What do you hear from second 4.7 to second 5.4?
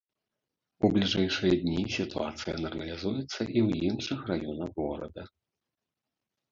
горада.